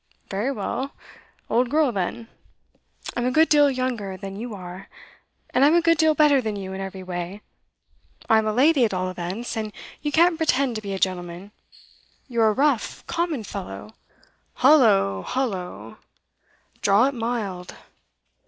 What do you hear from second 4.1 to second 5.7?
than you are. And